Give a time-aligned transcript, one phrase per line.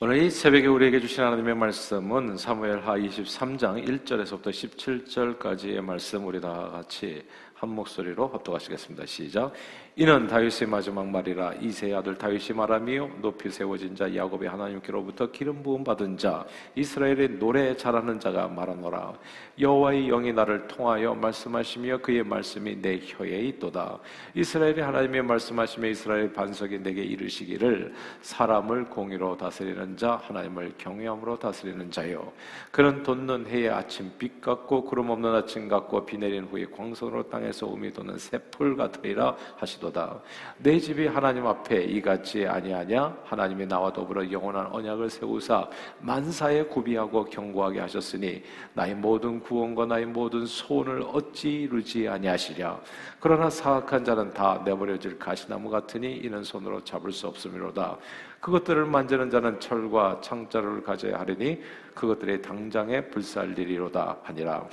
[0.00, 7.26] 오늘 이 새벽에 우리에게 주신 하나님의 말씀은 사무엘하 23장 1절에서부터 17절까지의 말씀 우리 다 같이
[7.58, 9.04] 한 목소리로 합독하시겠습니다.
[9.06, 9.52] 시작.
[10.00, 15.82] 이는 다윗의 마지막 말이라 이세 아들 다윗이 말하며 높이 세워진 자 야곱의 하나님께로부터 기름 부음
[15.82, 19.14] 받은 자 이스라엘의 노래 잘하는 자가 말하노라
[19.58, 23.98] 여호와의 영이 나를 통하여 말씀하시며 그의 말씀이 내 혀에 있도다
[24.34, 32.32] 이스라엘의 하나님의 말씀하시며 이스라엘 반석이 내게 이르시기를 사람을 공의로 다스리는 자 하나님을 경외함으로 다스리는 자요
[32.70, 37.47] 그는 돋는 해의 아침 빛 같고 구름 없는 아침 같고 비 내린 후에 광선으로 땅에
[37.52, 40.20] 서 우미 도는 새풀 같으리라 하시도 것이도다.
[40.58, 43.16] 내 집이 하나님 앞에 이같이 아니하냐?
[43.24, 45.68] 하나님이 나와 더불어 영원한 언약을 세우사
[46.00, 48.42] 만사에 구비하고 경고하게 하셨으니
[48.74, 52.80] 나의 모든 구원과 나의 모든 소원을 어찌 이루지 아니하시랴?
[53.20, 57.96] 그러나 사악한 자는 다 내버려질 가시나무 같으니 이는 손으로 잡을 수 없음이로다.
[58.40, 61.60] 그것들을 만지는 자는 철과 창자를 가져야 하리니
[61.94, 64.68] 그것들의 당장에 불살리리로다 하니라.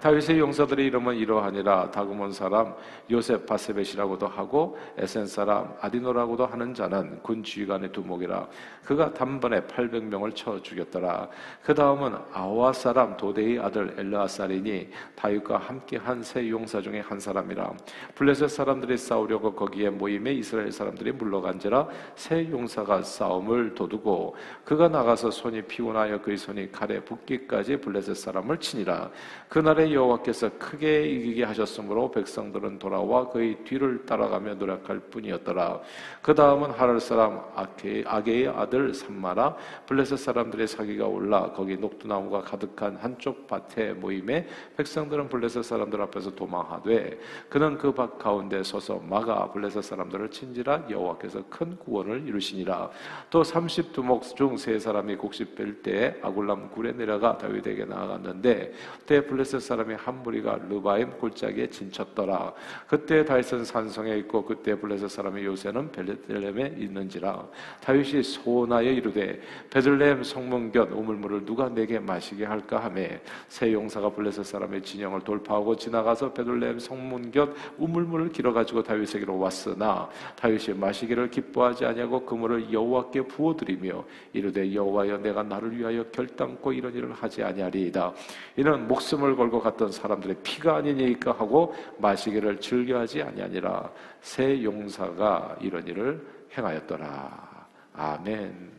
[0.00, 1.90] 다윗의 용사들의 이름은 이러하니라.
[1.90, 2.72] 다그몬 사람
[3.10, 8.46] 요셉 바세벳이라고도 하고 에센 사람 아디노라고도 하는 자는 군 지휘관의 두목이라.
[8.84, 11.28] 그가 단번에 800명을 쳐 죽였더라.
[11.64, 17.72] 그 다음은 아와 사람 도데의 아들 엘르아살이니 다윗과 함께한 세 용사 중에 한 사람이라.
[18.14, 25.62] 블레셋 사람들이 싸우려고 거기에 모임에 이스라엘 사람들이 물러간지라 세 용사가 싸움을 도두고 그가 나가서 손이
[25.62, 29.10] 피곤하여 그의 손이 칼에 붙기까지 블레셋 사람을 치니라.
[29.48, 35.80] 그날에 여호와께서 크게 이기게 하셨으므로 백성들은 돌아와 그의 뒤를 따라가며 노력할 뿐이었더라.
[36.22, 42.96] 그 다음은 하랄 사람 아게, 아게의 아들 삼마라 블레셋 사람들의 사기가 올라 거기 녹두나무가 가득한
[42.96, 49.82] 한쪽 밭에 모임에 백성들은 블레셋 사람들 앞에서 도망하되 그는 그 밭 가운데 서서 막아 블레셋
[49.82, 52.90] 사람들을 친지라 여호와께서 큰 구원을 이루시니라.
[53.30, 59.60] 또 30두목 중 세 사람이 곡식 뺄 때에 아굴람 굴에 내려가 다윗에게 나아갔는데 그때 블레셋
[59.62, 62.52] 사람 사람이 한 무리가 르바임 골짜기에 진쳤더라.
[62.88, 67.46] 그때 다윗은 산성에 있고 그때 블레셋 사람의 요새는 벨레헴에 있는지라.
[67.80, 69.40] 다윗이 소원하여 이르되
[69.70, 75.76] 베들레헴 성문 곁 우물물을 누가 내게 마시게 할까 하매 새 용사가 블레셋 사람의 진영을 돌파하고
[75.76, 82.72] 지나가서 베들레헴 성문 곁 우물물을 길어 가지고 다윗에게로 왔으나 다윗이 마시기를 기뻐하지 아니하고 그 물을
[82.72, 88.12] 여호와께 부어 드리며 이르되 여호와여 내가 나를 위하여 결단코 이런 일을 하지 아니하리이다.
[88.56, 93.90] 이는 목숨을 걸고 갔던 사람들의 피가 아니니까 하고 마시기를 즐겨하지 아니하니라
[94.20, 97.66] 새 용사가 이런 일을 행하였더라.
[97.94, 98.78] 아멘.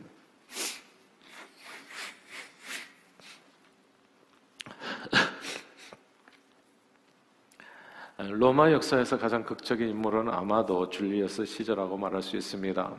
[8.32, 12.96] 로마 역사에서 가장 극적인 인물은 아마도 줄리어스 시저라고 말할 수 있습니다.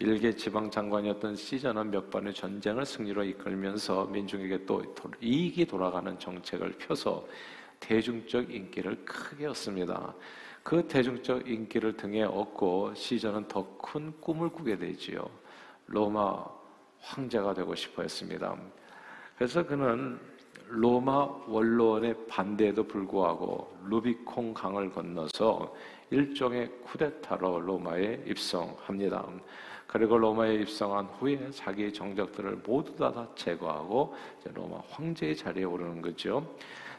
[0.00, 4.82] 일개 지방 장관이었던 시저는 몇 번의 전쟁을 승리로 이끌면서 민중에게 또
[5.20, 7.26] 이익이 돌아가는 정책을 펴서
[7.80, 10.14] 대중적 인기를 크게 얻습니다.
[10.62, 15.28] 그 대중적 인기를 등에 얻고 시저는 더 큰 꿈을 꾸게 되지요.
[15.86, 16.44] 로마
[17.00, 18.56] 황제가 되고 싶어 했습니다.
[19.36, 20.20] 그래서 그는
[20.68, 25.74] 로마 원로원의 반대에도 불구하고 루비콩 강을 건너서
[26.10, 29.26] 일종의 쿠데타로 로마에 입성합니다.
[29.88, 34.14] 그리고 로마에 입성한 후에 자기의 정적들을 모두 다 제거하고
[34.52, 36.46] 로마 황제의 자리에 오르는 거죠.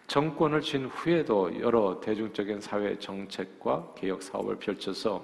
[0.07, 5.23] 정권을 쥔 후에도 여러 대중적인 사회 정책과 개혁 사업을 펼쳐서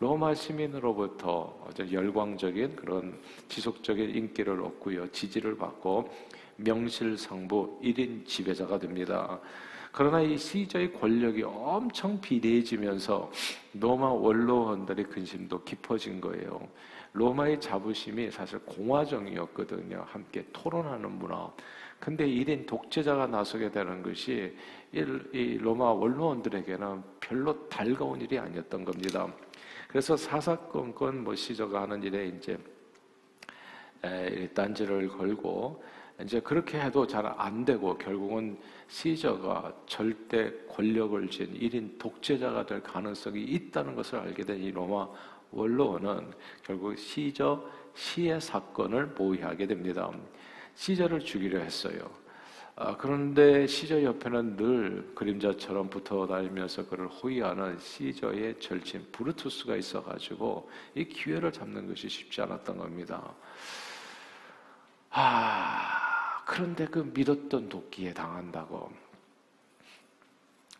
[0.00, 1.54] 로마 시민으로부터
[1.92, 5.12] 열광적인 그런 지속적인 인기를 얻고요.
[5.12, 6.10] 지지를 받고
[6.56, 9.38] 명실상부 1인 지배자가 됩니다.
[9.92, 13.30] 그러나 이 시저의 권력이 엄청 비대해지면서
[13.74, 16.66] 로마 원로원들의 근심도 깊어진 거예요.
[17.12, 20.04] 로마의 자부심이 사실 공화정이었거든요.
[20.08, 21.52] 함께 토론하는 문화.
[22.00, 24.56] 근데 1인 독재자가 나서게 되는 것이
[24.92, 29.32] 이 로마 원로원들에게는 별로 달가운 일이 아니었던 겁니다.
[29.88, 32.58] 그래서 사사건건 뭐 시저가 하는 일에 이제
[34.54, 35.84] 딴지를 걸고
[36.24, 38.58] 이제 그렇게 해도 잘 안 되고 결국은
[38.88, 45.08] 시저가 절대 권력을 쥔 1인 독재자가 될 가능성이 있다는 것을 알게 된 이 로마
[45.50, 46.32] 원로원은
[46.64, 47.62] 결국 시저
[47.94, 50.10] 시의 사건을 모의하게 됩니다.
[50.74, 52.10] 시저를 죽이려 했어요.
[52.74, 61.04] 아, 그런데 시저 옆에는 늘 그림자처럼 붙어 다니면서 그를 호위하는 시저의 절친 브루투스가 있어가지고 이
[61.04, 63.34] 기회를 잡는 것이 쉽지 않았던 겁니다.
[65.10, 66.01] 아,
[66.44, 68.90] 그런데 그 믿었던 도끼에 당한다고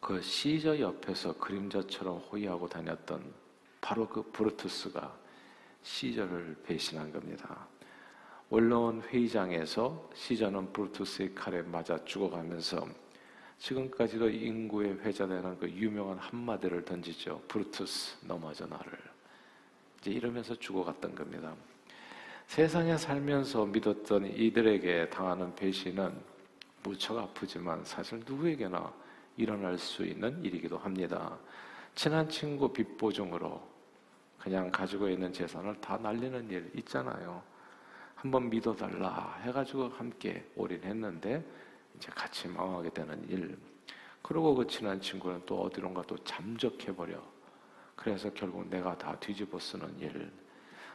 [0.00, 3.32] 그 시저 옆에서 그림자처럼 호위하고 다녔던
[3.80, 5.16] 바로 그 브루투스가
[5.82, 7.68] 시저를 배신한 겁니다.
[8.50, 12.86] 올라온 회의장에서 시저는 브루투스의 칼에 맞아 죽어가면서
[13.58, 17.40] 지금까지도 인구의 회자되는 그 유명한 한마디를 던지죠.
[17.46, 18.92] 브루투스 넘어져 나를.
[20.00, 21.54] 이제 이러면서 죽어갔던 겁니다.
[22.46, 26.12] 세상에 살면서 믿었던 이들에게 당하는 배신은
[26.82, 28.92] 무척 아프지만 사실 누구에게나
[29.36, 31.38] 일어날 수 있는 일이기도 합니다.
[31.94, 33.62] 친한 친구 빚보증으로
[34.38, 37.42] 그냥 가지고 있는 재산을 다 날리는 일 있잖아요.
[38.16, 41.44] 한번 믿어달라 해가지고 함께 올인했는데
[41.96, 43.56] 이제 같이 망하게 되는 일.
[44.20, 47.20] 그리고 그 친한 친구는 또 어디론가 또 잠적해버려.
[47.96, 50.30] 그래서 결국 내가 다 뒤집어 쓰는 일.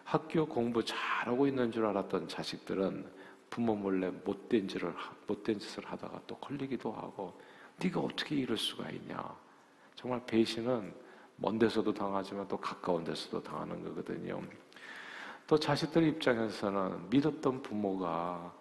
[0.08, 3.06] 학교 공부 잘하고 있는 줄 알았던 자식들은
[3.50, 4.94] 부모 몰래 못된 짓을
[5.28, 7.38] 못된 짓을 하다가 또 걸리기도 하고
[7.84, 9.22] 네가 어떻게 이럴 수가 있냐.
[9.96, 10.94] 정말 배신은
[11.36, 14.42] 먼 데서도 당하지만 또 가까운 데서도 당하는 거거든요.
[15.46, 18.54] 또 자식들 입장에서는 믿었던 부모가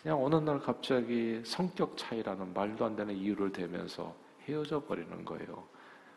[0.00, 4.16] 그냥 어느 날 갑자기 성격 차이라는 말도 안 되는 이유를 대면서
[4.48, 5.68] 헤어져 버리는 거예요.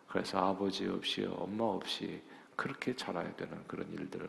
[0.08, 2.22] 그래서 아버지 없이 엄마 없이
[2.56, 4.28] 그렇게 자라야 되는 그런 일들을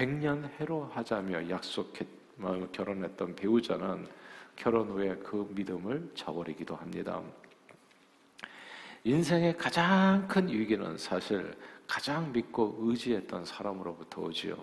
[0.00, 4.08] 백년 해로 하자며 약속했 뭐 결혼했던 배우자는
[4.56, 7.20] 결혼 후에 그 믿음을 저버리기도 합니다.
[9.04, 11.54] 인생의 가장 큰 위기는 사실
[11.86, 14.56] 가장 믿고 의지했던 사람으로부터 오지요.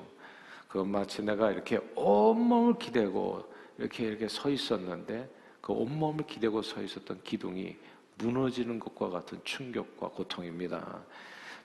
[0.67, 3.47] 그 마치 내가 이렇게 온몸을 기대고
[3.77, 5.29] 이렇게 이렇게 서 있었는데
[5.61, 7.77] 그 온몸을 기대고 서 있었던 기둥이
[8.17, 11.03] 무너지는 것과 같은 충격과 고통입니다.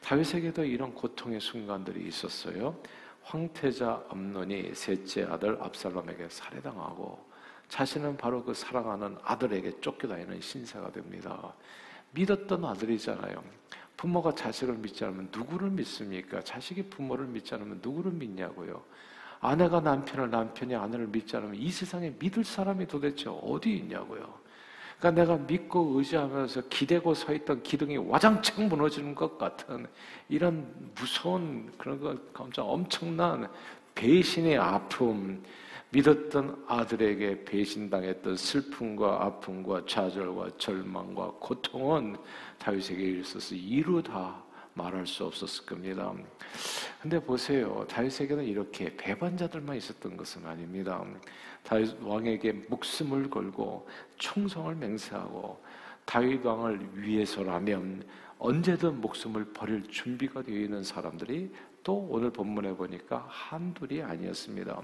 [0.02, 2.76] 다윗에게도 이런 고통의 순간들이 있었어요.
[3.24, 7.19] 황태자 암논이 셋째 아들 압살롬에게 살해당하고
[7.69, 11.54] 자신은 바로 그 사랑하는 아들에게 쫓겨다니는 신세가 됩니다.
[12.10, 13.42] 믿었던 아들이잖아요.
[13.96, 16.42] 부모가 자식을 믿지 않으면 누구를 믿습니까?
[16.42, 18.82] 자식이 부모를 믿지 않으면 누구를 믿냐고요.
[19.40, 24.41] 아내가 남편을 남편이 아내를 믿지 않으면 이 세상에 믿을 사람이 도대체 어디 있냐고요.
[25.02, 29.84] 그러니까 내가 믿고 의지하면서 기대고 서 있던 기둥이 와장창 무너지는 것 같은
[30.28, 33.49] 이런 무서운 그런 거 감정 엄청난
[33.96, 35.43] 배신의 아픔,
[35.90, 42.16] 믿었던 아들에게 배신당했던 슬픔과 아픔과 좌절과 절망과 고통은
[42.60, 44.40] 다윗에게 있어서 이루 다
[44.74, 46.12] 말할 수 없었을 겁니다.
[47.00, 47.84] 근데 보세요.
[47.88, 51.04] 다윗에게는 이렇게 배반자들만 있었던 것은 아닙니다.
[51.62, 53.88] 다윗 왕에게 목숨을 걸고
[54.19, 55.62] 충성을 맹세하고
[56.04, 58.04] 다윗 왕을 위해서라면
[58.38, 61.52] 언제든 목숨을 버릴 준비가 되어 있는 사람들이
[61.84, 64.82] 또 오늘 본문에 보니까 한둘이 아니었습니다.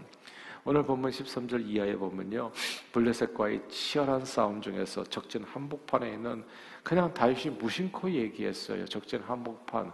[0.65, 2.51] 오늘 본문 13절 이하에 보면요.
[2.93, 6.45] 블레셋과의 치열한 싸움 중에서 적진 한복판에 있는
[6.83, 8.85] 그냥 다윗이 무심코 얘기했어요.
[8.87, 9.93] 적진 한복판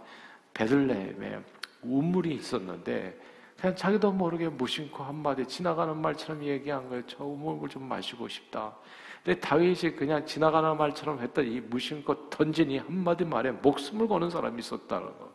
[0.53, 1.43] 베들레헴에
[1.81, 3.19] 우물이 있었는데
[3.59, 7.03] 그냥 자기도 모르게 무심코 한마디 지나가는 말처럼 얘기한 거예요.
[7.07, 8.75] 저 우물 좀 마시고 싶다.
[9.23, 14.59] 근데 다윗이 그냥 지나가는 말처럼 했던 이 무심코 던진 이 한마디 말에 목숨을 거는 사람이
[14.59, 15.33] 있었다는 거.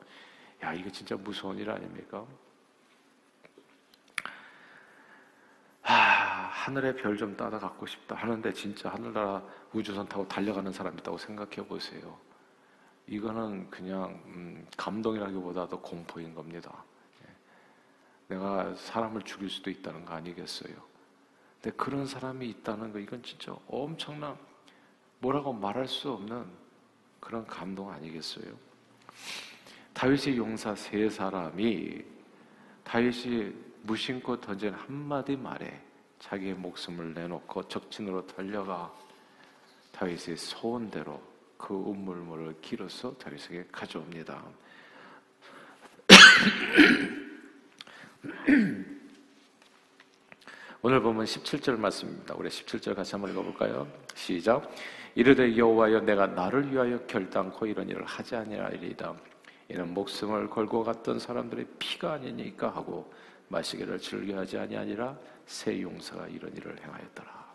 [0.62, 2.25] 야, 이거 진짜 무서운 일 아닙니까?
[6.50, 9.43] 하늘의 별 좀 따다 갖고 싶다 하는데 진짜 하늘나라
[9.73, 12.19] 우주선 타고 달려가는 사람 있다고 생각해 보세요.
[13.06, 16.85] 이거는 그냥 음, 감동이라기보다도 공포인 겁니다.
[17.23, 18.35] 예.
[18.35, 20.75] 내가 사람을 죽일 수도 있다는 거 아니겠어요?
[21.61, 24.37] 근데 그런 사람이 있다는 거 이건 진짜 엄청난
[25.19, 26.47] 뭐라고 말할 수 없는
[27.21, 28.54] 그런 감동 아니겠어요?
[29.92, 32.02] 다윗의 용사 세 사람이
[32.85, 33.52] 다윗이
[33.83, 35.89] 무심코 던진 한마디 말에
[36.21, 38.93] 자기의 목숨을 내놓고 적진으로 달려가
[39.93, 41.23] 다윗의 소원대로
[41.57, 44.45] 그 우물물을 길어서 다윗에게 가져옵니다.
[50.83, 52.35] 오늘 보면 17절 말씀입니다.
[52.37, 53.87] 우리 17절 같이 한번 읽어볼까요?
[54.15, 54.71] 시작.
[55.15, 59.15] 이르되 여호와여 내가 나를 위하여 결단코 이런 일을 하지 아니하리이다.
[59.69, 63.12] 이는 목숨을 걸고 갔던 사람들의 피가 아니니까 하고
[63.50, 67.50] 마시기를 즐겨하지 아니하니라 새 용사가 이런 일을 행하였더라.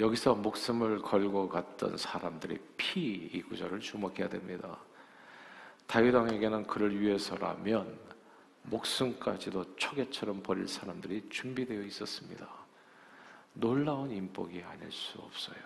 [0.00, 4.78] 여기서 목숨을 걸고 갔던 사람들의 피 이 구절을 주목해야 됩니다.
[5.86, 7.98] 다윗 왕에게는 그를 위해서라면
[8.62, 12.48] 목숨까지도 초계처럼 버릴 사람들이 준비되어 있었습니다.
[13.52, 15.58] 놀라운 인복이 아닐 수 없어요.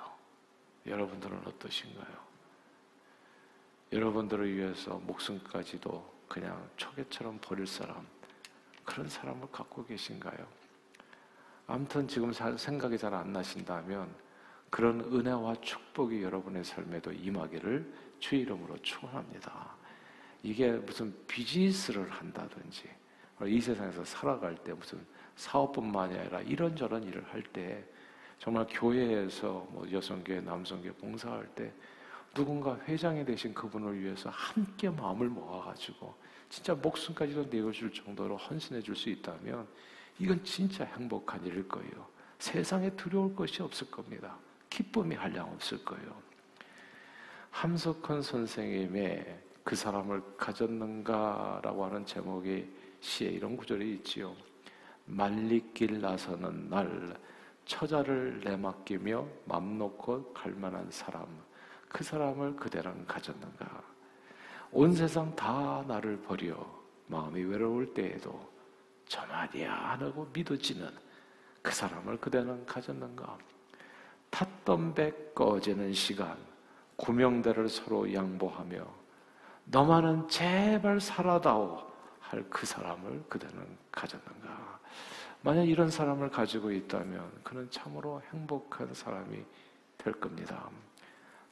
[0.85, 2.27] 여러분들은 어떠신가요?
[3.93, 8.07] 여러분들을 위해서 목숨까지도 그냥 초계처럼 버릴 사람,
[8.85, 10.47] 그런 사람을 갖고 계신가요?
[11.67, 14.09] 아무튼 지금 생각이 잘 안 나신다면
[14.71, 19.75] 그런 은혜와 축복이 여러분의 삶에도 임하기를 주 이름으로 축원합니다.
[20.43, 22.89] 이게 무슨 비즈니스를 한다든지
[23.45, 25.05] 이 세상에서 살아갈 때 무슨
[25.37, 27.85] 사업뿐만이 아니라 이런저런 일을 할 때
[28.39, 31.73] 정말 교회에서 뭐 여성교회, 남성교회 봉사할 때
[32.37, 36.15] 누군가 회장이 되신 그분을 위해서 함께 마음을 모아가지고
[36.51, 39.67] 진짜 목숨까지도 내어줄 정도로 헌신해 줄 수 있다면
[40.19, 42.07] 이건 진짜 행복한 일일 거예요.
[42.39, 44.37] 세상에 두려울 것이 없을 겁니다.
[44.69, 46.15] 기쁨이 한량 없을 거예요.
[47.51, 52.69] 함석헌 선생님의 그 사람을 가졌는가라고 하는 제목의
[53.01, 54.37] 시에 이런 구절이 있지요.
[55.07, 57.17] 말리길 나서는 날
[57.65, 61.27] 처자를 내맡기며 맘 놓고 갈 만한 사람
[61.89, 63.83] 그 사람을 그대는 가졌는가?
[64.73, 66.57] 온 세상 다 나를 버려
[67.07, 68.51] 마음이 외로울 때에도
[69.09, 70.91] 저만이야 하고 믿어지는
[71.63, 73.39] 그 사람을 그대는 가졌는가?
[74.31, 76.37] 탔던 배 꺼지는 시간
[76.97, 78.87] 구명대를 서로 양보하며
[79.67, 81.85] 너만은 제발 살아다오
[82.21, 84.81] 할 그 사람을 그대는 가졌는가?
[85.43, 89.45] 만약 이런 사람을 가지고 있다면 그는 참으로 행복한 사람이
[89.97, 90.69] 될 겁니다.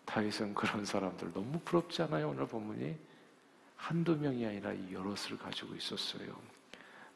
[0.05, 2.31] 다윗은 그런 사람들 너무 부럽지 않아요?
[2.31, 2.97] 오늘 본문이
[3.77, 6.37] 한두 명이 아니라 여럿을 가지고 있었어요.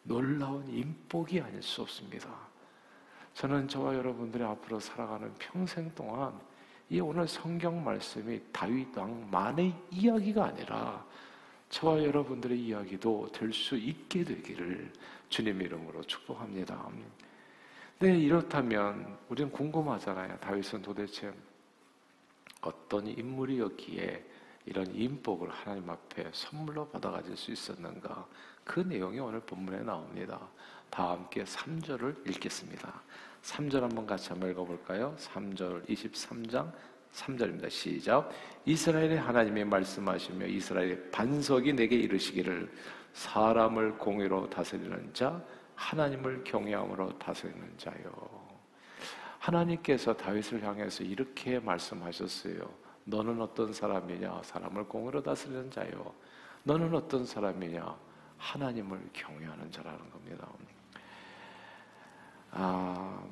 [0.02, 2.28] 놀라운 인복이 아닐 수 없습니다.
[3.35, 6.33] 저는 저와 여러분들이 앞으로 살아가는 평생 동안
[6.90, 11.04] 이 오늘 성경 말씀이 다윗 왕만의 이야기가 아니라
[11.68, 14.90] 저와 여러분들의 이야기도 될 수 있게 되기를
[15.28, 16.88] 주님 이름으로 축복합니다.
[17.99, 20.38] 네, 이렇다면 우리는 궁금하잖아요.
[20.38, 21.33] 다윗은 도대체
[22.60, 24.24] 어떤 인물이었기에
[24.66, 28.26] 이런 인복을 하나님 앞에 선물로 받아 가질 수 있었는가?
[28.64, 30.48] 그 내용이 오늘 본문에 나옵니다.
[30.90, 33.02] 다 함께 3절을 읽겠습니다.
[33.42, 35.16] 3절 한번 같이 한번 읽어볼까요?
[35.18, 36.70] 3절 23장
[37.12, 37.70] 3절입니다.
[37.70, 38.30] 시작.
[38.66, 42.70] 이스라엘의 하나님이 말씀하시며 이스라엘의 반석이 내게 이르시기를
[43.14, 45.42] 사람을 공의로 다스리는 자,
[45.74, 48.38] 하나님을 경외함으로 다스리는 자요.
[49.48, 52.70] 하나님께서 다윗을 향해서 이렇게 말씀하셨어요.
[53.04, 54.42] 너는 어떤 사람이냐?
[54.44, 56.12] 사람을 공의로 다스리는 자요.
[56.64, 57.96] 너는 어떤 사람이냐?
[58.36, 60.48] 하나님을 경외하는 자라는 겁니다.
[62.50, 63.22] 아,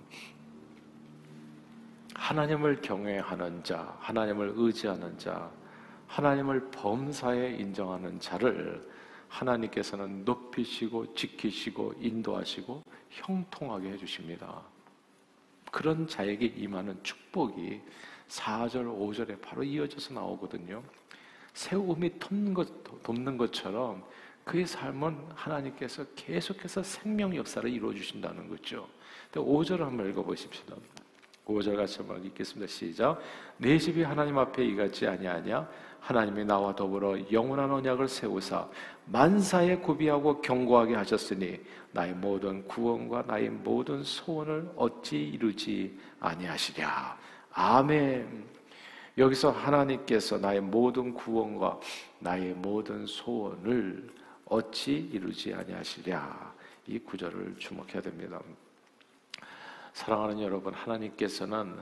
[2.14, 5.50] 하나님을 경외하는 자, 하나님을 의지하는 자,
[6.06, 8.88] 하나님을 범사에 인정하는 자를
[9.28, 14.75] 하나님께서는 높이시고 지키시고 인도하시고 형통하게 해주십니다.
[15.76, 17.83] 그런 자에게 임하는 축복이
[18.28, 20.83] 4절, 5절에 바로 이어져서 나오거든요.
[21.52, 24.02] 새우음이 돕는, 것, 돕는 것처럼
[24.42, 28.88] 그의 삶은 하나님께서 계속해서 생명 역사를 이루어 주신다는 거죠.
[29.33, 30.64] 5절을 한번 읽어보십시오.
[31.47, 32.71] 5절 같이 한번 읽겠습니다.
[32.71, 33.21] 시작.
[33.57, 35.69] 내 집이 하나님 앞에 이같지 아니하냐?
[36.00, 38.69] 하나님이 나와 더불어 영원한 언약을 세우사
[39.07, 41.61] 만사에 구비하고 경고하게 하셨으니
[41.93, 47.19] 나의 모든 구원과 나의 모든 소원을 어찌 이루지 아니하시랴.
[47.53, 48.45] 아멘.
[49.19, 51.81] 여기서 하나님께서 나의 모든 구원과
[52.19, 54.09] 나의 모든 소원을
[54.45, 56.55] 어찌 이루지 아니하시랴.
[56.88, 58.41] 이 구절을 주목해야 됩니다.
[59.97, 61.75] 사랑하는 여러분, 하나님께서는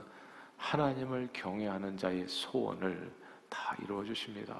[0.55, 3.13] 하나님을 경외하는 자의 소원을
[3.49, 4.57] 다 이루어 주십니다.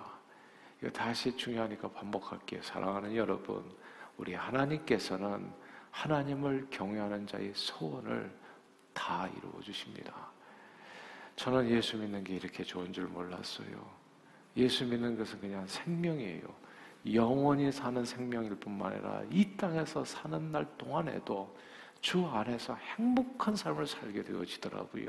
[0.82, 2.62] 이거 다시 중요하니까 반복할게요.
[2.62, 3.64] 사랑하는 여러분,
[4.18, 5.50] 우리 하나님께서는
[5.90, 8.30] 하나님을 경외하는 자의 소원을
[8.94, 10.14] 다 이루어 주십니다.
[11.38, 13.90] 저는 예수 믿는 게 이렇게 좋은 줄 몰랐어요.
[14.58, 16.44] 예수 믿는 것은 그냥 생명이에요.
[17.14, 21.56] 영원히 사는 생명일 뿐만 아니라 이 땅에서 사는 날 동안에도
[22.06, 25.08] 주 안에서 행복한 삶을 살게 되어지더라고요.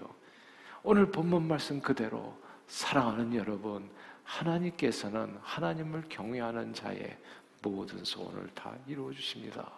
[0.83, 2.35] 오늘 본문 말씀 그대로
[2.69, 3.91] 사랑하는 여러분,
[4.25, 7.19] 하나님께서는 하나님을 경외하는 자의
[7.61, 9.71] 모든 소원을 다 이루어 주십니다.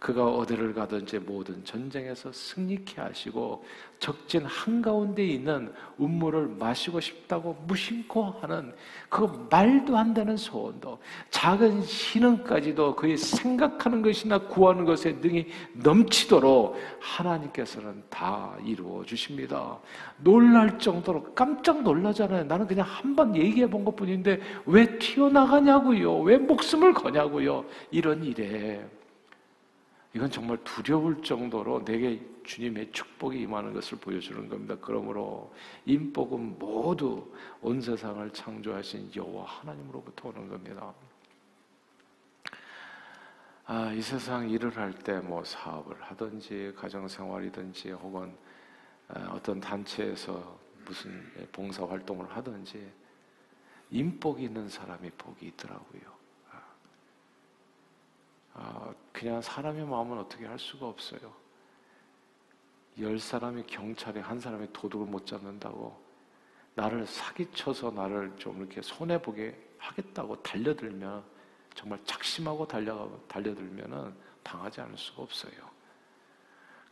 [0.00, 3.62] 그가 어디를 가든지 모든 전쟁에서 승리케 하시고
[3.98, 8.72] 적진 한가운데 있는 음모를 마시고 싶다고 무심코 하는
[9.10, 18.02] 그 말도 안 되는 소원도 작은 신음까지도 그의 생각하는 것이나 구하는 것에 능이 넘치도록 하나님께서는
[18.08, 19.78] 다 이루어 주십니다.
[20.16, 22.44] 놀랄 정도로 깜짝 놀라잖아요.
[22.44, 26.20] 나는 그냥 한 번 얘기해 본 것 뿐인데 왜 튀어나가냐고요?
[26.20, 27.64] 왜 목숨을 거냐고요?
[27.90, 28.82] 이런 일에
[30.12, 34.76] 이건 정말 두려울 정도로 내게 주님의 축복이 임하는 것을 보여주는 겁니다.
[34.80, 35.54] 그러므로
[35.86, 40.92] 인복은 모두 온 세상을 창조하신 여호와 하나님으로부터 오는 겁니다.
[43.66, 48.36] 아, 이 세상 일을 할 때 뭐 사업을 하든지 가정생활이든지 혹은
[49.08, 52.90] 아, 어떤 단체에서 무슨 봉사 활동을 하든지
[53.90, 56.19] 인복이 있는 사람이 복이 있더라고요.
[58.60, 61.32] 아, 그냥 사람의 마음은 어떻게 할 수가 없어요.
[62.98, 65.98] 열 사람이 경찰에 한 사람이 도둑을 못 잡는다고
[66.74, 71.24] 나를 사기쳐서 나를 좀 이렇게 손해 보게 하겠다고 달려들면
[71.74, 75.70] 정말 작심하고 달려가고 달려들면은 당하지 않을 수가 없어요.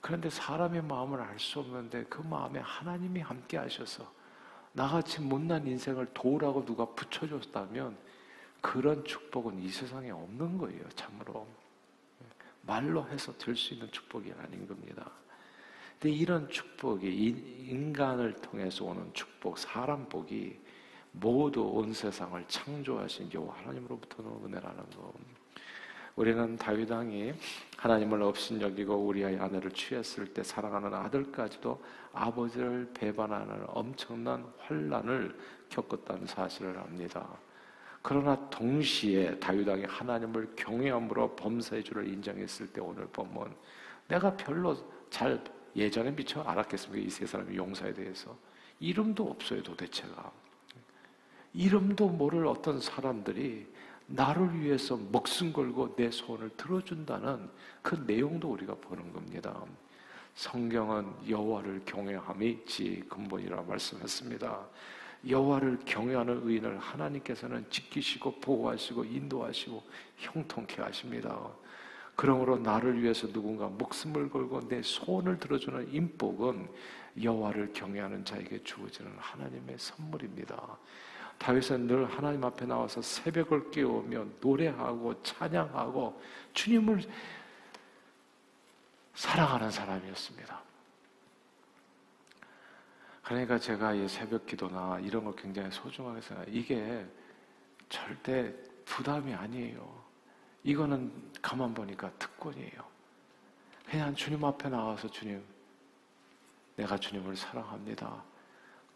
[0.00, 4.10] 그런데 사람의 마음을 알 수 없는데 그 마음에 하나님이 함께 하셔서
[4.72, 7.96] 나같이 못난 인생을 도우라고 누가 붙여줬다면
[8.60, 11.46] 그런 축복은 이 세상에 없는 거예요, 참으로.
[12.62, 15.10] 말로 해서 될 수 있는 축복이 아닌 겁니다.
[15.98, 20.58] 근데 이런 축복이 인간을 통해서 오는 축복, 사람 복이
[21.12, 25.12] 모두 온 세상을 창조하신 여호와 하나님으로부터 는 은혜라는 것.
[26.14, 27.32] 우리는 다윗 왕이
[27.76, 31.80] 하나님을 업신여기고 우리의 아내를 취했을 때 사랑하는 아들까지도
[32.12, 35.38] 아버지를 배반하는 엄청난 환란을
[35.68, 37.38] 겪었다는 사실을 압니다.
[38.02, 43.54] 그러나 동시에 다윗 왕이 하나님을 경외함으로 범사의 주를 인정했을 때 오늘 본문
[44.08, 44.76] 내가 별로
[45.10, 45.42] 잘
[45.76, 47.06] 예전에 미처 알았겠습니까?
[47.06, 48.36] 이 세 사람의 용사에 대해서
[48.80, 50.32] 이름도 없어요 도대체가
[51.54, 53.66] 이름도 모를 어떤 사람들이
[54.06, 57.50] 나를 위해서 목숨 걸고 내 소원을 들어준다는
[57.82, 59.62] 그 내용도 우리가 보는 겁니다.
[60.34, 64.66] 성경은 여호와를 경외함이 지 근본이라 말씀했습니다.
[65.26, 69.82] 여호와를 경외하는 의인을 하나님께서는 지키시고 보호하시고 인도하시고
[70.18, 71.38] 형통케 하십니다.
[72.14, 76.68] 그러므로 나를 위해서 누군가 목숨을 걸고 내 소원을 들어주는 인복은
[77.22, 80.78] 여호와를 경외하는 자에게 주어지는 하나님의 선물입니다.
[81.38, 86.20] 다윗은 늘 하나님 앞에 나와서 새벽을 깨우며 노래하고 찬양하고
[86.54, 87.02] 주님을
[89.14, 90.67] 사랑하는 사람이었습니다.
[93.28, 96.54] 그러니까 제가 이 새벽 기도나 이런 걸 굉장히 소중하게 생각해요.
[96.56, 97.06] 이게
[97.90, 98.54] 절대
[98.86, 100.02] 부담이 아니에요.
[100.64, 102.82] 이거는 가만 보니까 특권이에요.
[103.84, 105.42] 그냥 주님 앞에 나와서 주님,
[106.76, 108.24] 내가 주님을 사랑합니다.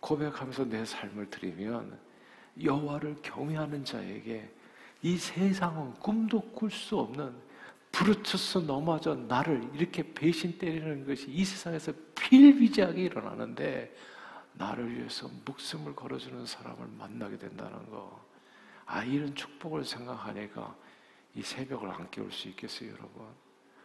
[0.01, 1.99] 고백하면서 내 삶을 드리면
[2.63, 4.51] 여호와를 경외하는 자에게
[5.03, 7.35] 이 세상은 꿈도 꿀 수 없는
[7.93, 13.95] 부르쳐서 넘어져 나를 이렇게 배신 때리는 것이 이 세상에서 필비지하게 일어나는데
[14.55, 18.21] 나를 위해서 목숨을 걸어주는 사람을 만나게 된다는 거.
[18.87, 20.75] 아, 이런 축복을 생각하니까
[21.35, 23.27] 이 새벽을 안 깨울 수 있겠어요, 여러분?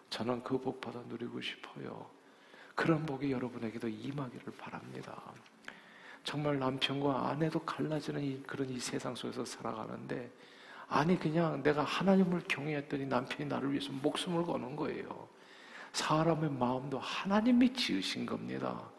[0.10, 2.10] 저는 그 복받아 누리고 싶어요.
[2.76, 5.22] 그런 복이 여러분에게도 임하기를 바랍니다.
[6.24, 10.30] 정말 남편과 아내도 갈라지는 이, 그런 이 세상 속에서 살아가는데
[10.90, 15.28] 아니 그냥 내가 하나님을 경외했더니 남편이 나를 위해서 목숨을 거는 거예요.
[15.94, 18.90] 사람의 마음도 하나님이 지으신 겁니다.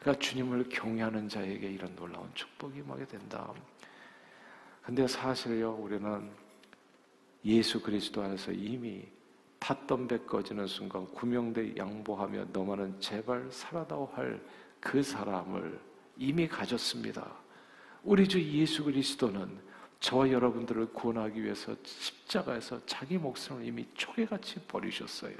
[0.00, 3.52] 그러니까 주님을 경외하는 자에게 이런 놀라운 축복이 임하게 된다.
[4.82, 6.30] 근데 사실요 우리는
[7.44, 9.06] 예수 그리스도 안에서 이미
[9.58, 14.40] 탔던 배 꺼지는 순간 구명대 양보하며 너만은 제발 살아다오 할
[14.86, 15.80] 그 사람을
[16.16, 17.28] 이미 가졌습니다.
[18.04, 19.58] 우리 주 예수 그리스도는
[19.98, 25.34] 저와 여러분들을 구원하기 위해서 십자가에서 자기 목숨을 이미 초계같이 버리셨어요.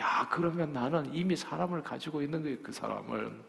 [0.00, 3.40] 야, 그러면 나는 이미 사람을 가지고 있는 거예요, 그 사람을.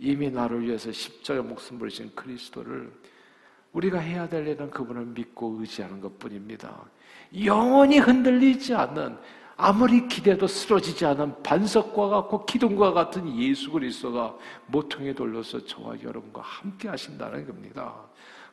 [0.00, 2.90] 이미 나를 위해서 십자가 목숨 버리신 그리스도를
[3.72, 6.84] 우리가 해야 될 일은 그분을 믿고 의지하는 것 뿐입니다.
[7.44, 9.18] 영원히 흔들리지 않는
[9.56, 14.36] 아무리 기대도 쓰러지지 않은 반석과 같고 기둥과 같은 예수 그리스도가
[14.66, 17.94] 모퉁이에 돌려서 저와 여러분과 함께 하신다는 겁니다.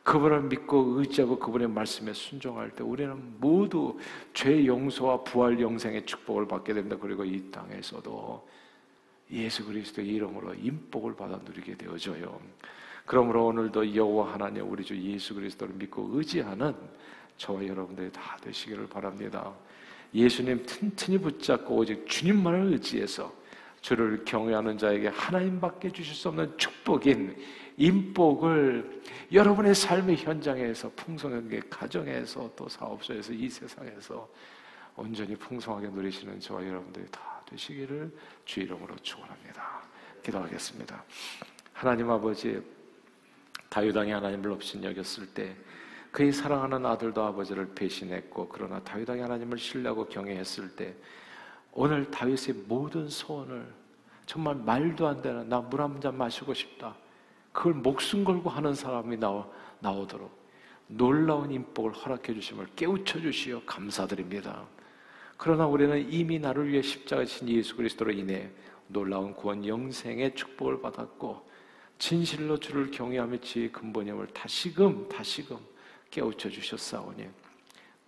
[0.02, 3.98] 그분을 믿고 의지하고 그분의 말씀에 순종할 때 우리는 모두
[4.34, 6.96] 죄 용서와 부활 영생의 축복을 받게 됩니다.
[7.00, 8.46] 그리고 이 땅에서도
[9.30, 12.40] 예수 그리스도의 이름으로 인복을 받아 누리게 되어져요.
[13.04, 16.74] 그러므로 오늘도 여호와 하나님 우리 주 예수 그리스도를 믿고 의지하는
[17.36, 19.52] 저와 여러분들이 다 되시기를 바랍니다.
[20.14, 23.32] 예수님 튼튼히 붙잡고 오직 주님만을 의지해서
[23.80, 27.36] 주를 경외하는 자에게 하나님밖에 주실 수 없는 축복인
[27.76, 34.28] 인복을 여러분의 삶의 현장에서 풍성하게 가정에서 또 사업소에서 이 세상에서
[34.96, 38.10] 온전히 풍성하게 누리시는 저와 여러분들이 다 되시기를
[38.44, 39.82] 주 이름으로 축원합니다.
[40.22, 41.04] 기도하겠습니다.
[41.72, 42.62] 하나님 아버지
[43.68, 45.54] 다윗 왕이 하나님을 없인 여겼을 때
[46.10, 50.94] 그의 사랑하는 아들도 아버지를 배신했고 그러나 다윗 왕이 하나님을 신뢰하고 경외했을 때
[51.72, 53.66] 오늘 다윗의 모든 소원을
[54.26, 56.96] 정말 말도 안 되는 나 물 한 잔 마시고 싶다.
[57.52, 60.30] 그걸 목숨 걸고 하는 사람이 나오, 나오도록
[60.86, 64.66] 놀라운 인복을 허락해 주심을 깨우쳐 주시어 감사드립니다.
[65.38, 68.50] 그러나 우리는 이미 나를 위해 십자가 신 예수 그리스도로 인해
[68.88, 71.48] 놀라운 구원 영생의 축복을 받았고
[71.96, 75.56] 진실로 주를 경외하며 지의 근본임을 다시금 다시금
[76.10, 77.28] 깨우쳐 주셨사오니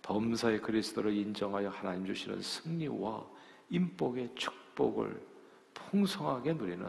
[0.01, 3.25] 범사의 그리스도를 인정하여 하나님 주시는 승리와
[3.69, 5.21] 인복의 축복을
[5.73, 6.85] 풍성하게 누리는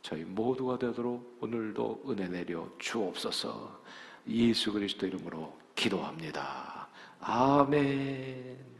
[0.00, 3.82] 저희 모두가 되도록 오늘도 은혜 내려 주옵소서
[4.28, 6.88] 예수 그리스도 이름으로 기도합니다.
[7.20, 8.71] 아멘.